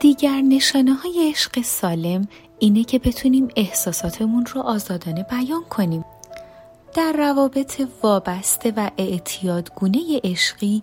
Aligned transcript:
دیگر 0.00 0.40
نشانه 0.40 0.94
های 0.94 1.30
عشق 1.30 1.62
سالم 1.62 2.28
اینه 2.58 2.84
که 2.84 2.98
بتونیم 2.98 3.48
احساساتمون 3.56 4.46
رو 4.46 4.60
آزادانه 4.60 5.22
بیان 5.22 5.64
کنیم. 5.70 6.04
در 6.94 7.12
روابط 7.12 7.82
وابسته 8.02 8.72
و 8.76 8.90
اعتیادگونه 8.98 10.00
عشقی 10.24 10.82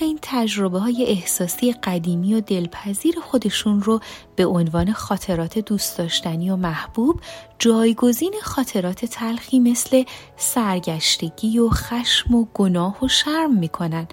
این 0.00 0.18
تجربه 0.22 0.78
های 0.78 1.06
احساسی 1.08 1.72
قدیمی 1.72 2.34
و 2.34 2.40
دلپذیر 2.40 3.14
خودشون 3.20 3.82
رو 3.82 4.00
به 4.36 4.46
عنوان 4.46 4.92
خاطرات 4.92 5.58
دوست 5.58 5.98
داشتنی 5.98 6.50
و 6.50 6.56
محبوب 6.56 7.20
جایگزین 7.58 8.34
خاطرات 8.42 9.04
تلخی 9.04 9.58
مثل 9.58 10.04
سرگشتگی 10.36 11.58
و 11.58 11.68
خشم 11.68 12.34
و 12.34 12.46
گناه 12.54 13.04
و 13.04 13.08
شرم 13.08 13.58
می‌کنن. 13.58 14.08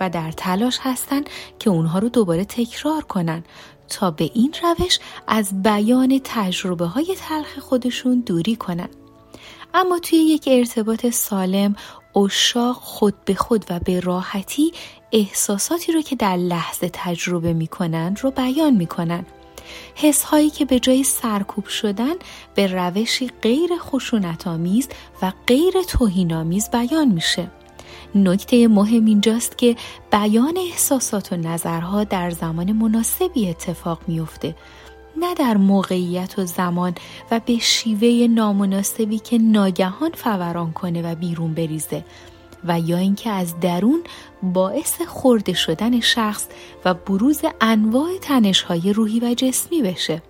و 0.00 0.10
در 0.10 0.32
تلاش 0.32 0.78
هستن 0.82 1.22
که 1.58 1.70
اونها 1.70 1.98
رو 1.98 2.08
دوباره 2.08 2.44
تکرار 2.44 3.02
کنن 3.02 3.44
تا 3.88 4.10
به 4.10 4.30
این 4.34 4.54
روش 4.62 4.98
از 5.26 5.62
بیان 5.62 6.20
تجربه 6.24 6.86
های 6.86 7.16
تلخ 7.18 7.58
خودشون 7.58 8.20
دوری 8.20 8.56
کنن. 8.56 8.88
اما 9.74 9.98
توی 9.98 10.18
یک 10.18 10.48
ارتباط 10.52 11.06
سالم 11.06 11.76
اشاق 12.16 12.76
خود 12.76 13.14
به 13.24 13.34
خود 13.34 13.64
و 13.70 13.78
به 13.78 14.00
راحتی 14.00 14.72
احساساتی 15.12 15.92
رو 15.92 16.02
که 16.02 16.16
در 16.16 16.36
لحظه 16.36 16.90
تجربه 16.92 17.52
می‌کنن 17.52 18.16
رو 18.22 18.30
بیان 18.30 18.74
می‌کنن 18.74 19.26
حس 19.94 20.22
هایی 20.22 20.50
که 20.50 20.64
به 20.64 20.80
جای 20.80 21.04
سرکوب 21.04 21.66
شدن 21.66 22.14
به 22.54 22.66
روشی 22.66 23.30
غیر 23.42 23.70
خشونت 23.78 24.46
آمیز 24.46 24.88
و 25.22 25.32
غیر 25.46 25.82
توهین 25.88 26.32
آمیز 26.32 26.70
بیان 26.70 27.08
میشه 27.08 27.50
نکته 28.14 28.68
مهم 28.68 29.04
اینجاست 29.04 29.58
که 29.58 29.76
بیان 30.12 30.56
احساسات 30.56 31.32
و 31.32 31.36
نظرها 31.36 32.04
در 32.04 32.30
زمان 32.30 32.72
مناسبی 32.72 33.48
اتفاق 33.48 34.00
میافته 34.06 34.54
نه 35.16 35.34
در 35.34 35.56
موقعیت 35.56 36.38
و 36.38 36.44
زمان 36.44 36.94
و 37.30 37.40
به 37.46 37.58
شیوه 37.58 38.26
نامناسبی 38.34 39.18
که 39.18 39.38
ناگهان 39.38 40.10
فوران 40.14 40.72
کنه 40.72 41.02
و 41.02 41.14
بیرون 41.14 41.54
بریزه 41.54 42.04
و 42.64 42.80
یا 42.80 42.98
اینکه 42.98 43.30
از 43.30 43.60
درون 43.60 44.02
باعث 44.42 45.02
خورده 45.02 45.52
شدن 45.52 46.00
شخص 46.00 46.46
و 46.84 46.94
بروز 46.94 47.40
انواع 47.60 48.18
تنشهای 48.20 48.92
روحی 48.92 49.20
و 49.20 49.34
جسمی 49.34 49.82
بشه. 49.82 50.22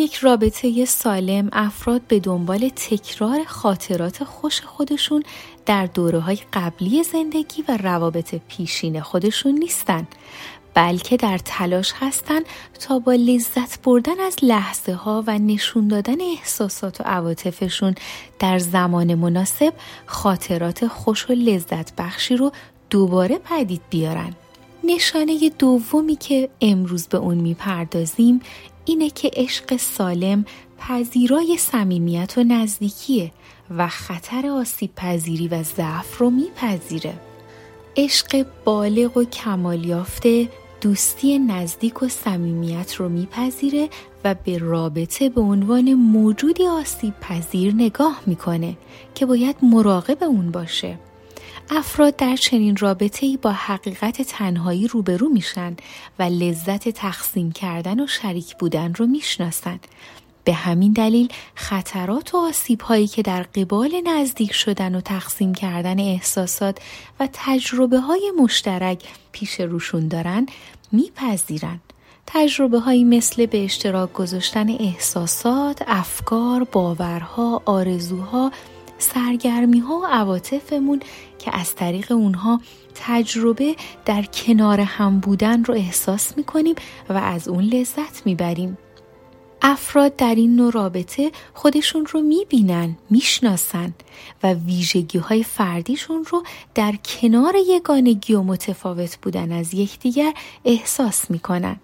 یک 0.00 0.14
رابطه 0.14 0.84
سالم 0.84 1.48
افراد 1.52 2.00
به 2.08 2.20
دنبال 2.20 2.68
تکرار 2.68 3.44
خاطرات 3.44 4.24
خوش 4.24 4.60
خودشون 4.60 5.22
در 5.66 5.86
دوره 5.86 6.18
های 6.18 6.38
قبلی 6.52 7.02
زندگی 7.02 7.64
و 7.68 7.76
روابط 7.76 8.34
پیشین 8.48 9.00
خودشون 9.00 9.52
نیستن 9.52 10.06
بلکه 10.74 11.16
در 11.16 11.38
تلاش 11.38 11.92
هستند 12.00 12.44
تا 12.80 12.98
با 12.98 13.12
لذت 13.12 13.82
بردن 13.82 14.20
از 14.20 14.36
لحظه 14.42 14.92
ها 14.92 15.24
و 15.26 15.38
نشون 15.38 15.88
دادن 15.88 16.20
احساسات 16.20 17.00
و 17.00 17.04
عواطفشون 17.04 17.94
در 18.38 18.58
زمان 18.58 19.14
مناسب 19.14 19.72
خاطرات 20.06 20.86
خوش 20.86 21.30
و 21.30 21.32
لذت 21.32 21.96
بخشی 21.96 22.36
رو 22.36 22.52
دوباره 22.90 23.38
پدید 23.38 23.82
بیارن. 23.90 24.34
نشانه 24.84 25.50
دومی 25.58 26.16
که 26.16 26.48
امروز 26.60 27.08
به 27.08 27.18
اون 27.18 27.38
می‌پردازیم 27.38 28.40
اینه 28.90 29.10
که 29.10 29.30
عشق 29.32 29.76
سالم 29.76 30.44
پذیرای 30.78 31.56
صمیمیت 31.58 32.34
و 32.38 32.44
نزدیکیه 32.44 33.32
و 33.76 33.88
خطر 33.88 34.46
آسیب 34.46 34.90
پذیری 34.96 35.48
و 35.48 35.62
ضعف 35.62 36.18
رو 36.18 36.30
میپذیره. 36.30 37.14
عشق 37.96 38.46
بالغ 38.64 39.16
و 39.16 39.24
کمال 39.24 39.84
یافته 39.84 40.48
دوستی 40.80 41.38
نزدیک 41.38 42.02
و 42.02 42.08
صمیمیت 42.08 42.94
رو 42.94 43.08
میپذیره 43.08 43.88
و 44.24 44.34
به 44.34 44.58
رابطه 44.58 45.28
به 45.28 45.40
عنوان 45.40 45.94
موجودی 45.94 46.66
آسیب 46.66 47.14
پذیر 47.20 47.74
نگاه 47.74 48.20
می‌کنه 48.26 48.76
که 49.14 49.26
باید 49.26 49.56
مراقب 49.62 50.24
اون 50.24 50.50
باشه. 50.50 50.98
افراد 51.72 52.16
در 52.16 52.36
چنین 52.36 52.76
رابطه 52.76 53.26
ای 53.26 53.36
با 53.36 53.52
حقیقت 53.52 54.22
تنهایی 54.22 54.88
روبرو 54.88 55.28
میشن 55.28 55.76
و 56.18 56.22
لذت 56.22 56.88
تقسیم 56.88 57.52
کردن 57.52 58.00
و 58.00 58.06
شریک 58.06 58.56
بودن 58.56 58.94
رو 58.94 59.06
می‌شناسن 59.06 59.80
به 60.44 60.52
همین 60.52 60.92
دلیل 60.92 61.28
خطرات 61.54 62.34
و 62.34 62.38
آسیب 62.38 62.80
هایی 62.80 63.06
که 63.06 63.22
در 63.22 63.42
قبال 63.42 64.00
نزدیک 64.04 64.52
شدن 64.52 64.94
و 64.94 65.00
تقسیم 65.00 65.54
کردن 65.54 66.00
احساسات 66.00 66.78
و 67.20 67.28
تجربه 67.32 67.98
های 67.98 68.32
مشترک 68.42 69.02
پیش 69.32 69.60
روشون 69.60 70.08
دارن 70.08 70.46
میپذیرن. 70.92 71.80
تجربه 72.26 72.78
هایی 72.78 73.04
مثل 73.04 73.46
به 73.46 73.64
اشتراک 73.64 74.12
گذاشتن 74.12 74.68
احساسات، 74.68 75.82
افکار، 75.86 76.64
باورها، 76.64 77.62
آرزوها، 77.64 78.52
سرگرمی 79.00 79.78
ها 79.78 79.94
و 79.94 80.06
عواطفمون 80.06 81.00
که 81.38 81.56
از 81.56 81.74
طریق 81.74 82.12
اونها 82.12 82.60
تجربه 82.94 83.76
در 84.04 84.22
کنار 84.22 84.80
هم 84.80 85.20
بودن 85.20 85.64
رو 85.64 85.74
احساس 85.74 86.36
می‌کنیم 86.36 86.74
و 87.08 87.12
از 87.12 87.48
اون 87.48 87.64
لذت 87.64 88.26
می‌بریم. 88.26 88.78
افراد 89.62 90.16
در 90.16 90.34
این 90.34 90.56
نوع 90.56 90.72
رابطه 90.72 91.30
خودشون 91.54 92.06
رو 92.06 92.20
می‌بینن، 92.20 92.96
می‌شناسن 93.10 93.94
و 94.42 94.54
ویژگی 94.54 95.18
های 95.18 95.42
فردیشون 95.42 96.24
رو 96.24 96.42
در 96.74 96.94
کنار 97.04 97.54
یگانگی 97.68 98.34
و 98.34 98.42
متفاوت 98.42 99.18
بودن 99.22 99.52
از 99.52 99.74
یکدیگر 99.74 100.34
احساس 100.64 101.30
می‌کنن. 101.30 101.76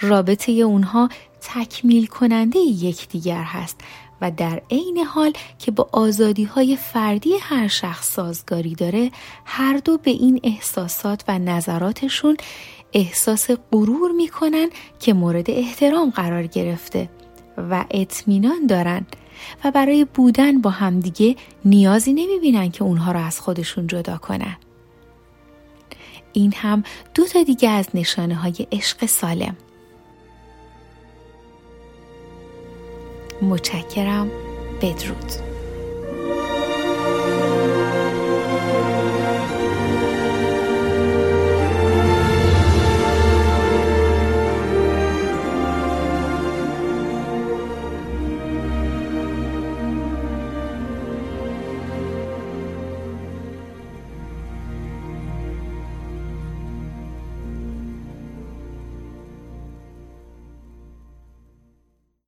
رابطه 0.00 0.52
اونها 0.52 1.08
تکمیل 1.40 2.06
کننده 2.06 2.58
یکدیگر 2.58 3.42
هست 3.42 3.80
و 4.20 4.30
در 4.30 4.62
عین 4.70 4.98
حال 4.98 5.32
که 5.58 5.70
با 5.70 5.88
آزادی 5.92 6.44
های 6.44 6.76
فردی 6.76 7.34
هر 7.40 7.68
شخص 7.68 8.12
سازگاری 8.12 8.74
داره 8.74 9.10
هر 9.44 9.76
دو 9.76 9.98
به 9.98 10.10
این 10.10 10.40
احساسات 10.42 11.24
و 11.28 11.38
نظراتشون 11.38 12.36
احساس 12.92 13.50
غرور 13.72 14.12
می‌کنن 14.12 14.68
که 15.00 15.14
مورد 15.14 15.50
احترام 15.50 16.10
قرار 16.10 16.46
گرفته 16.46 17.08
و 17.70 17.84
اطمینان 17.90 18.66
دارن 18.66 19.06
و 19.64 19.70
برای 19.70 20.04
بودن 20.04 20.60
با 20.60 20.70
همدیگه 20.70 21.36
نیازی 21.64 22.12
نمی‌بینن 22.12 22.70
که 22.70 22.84
اونها 22.84 23.12
را 23.12 23.20
از 23.20 23.40
خودشون 23.40 23.86
جدا 23.86 24.16
کنن. 24.16 24.56
این 26.32 26.52
هم 26.56 26.82
دو 27.14 27.24
تا 27.24 27.42
دیگه 27.42 27.68
از 27.68 27.88
نشانه 27.94 28.34
های 28.34 28.66
عشق 28.72 29.06
سالم. 29.06 29.56
متشکرم. 33.48 34.30
بدرود. 34.82 35.47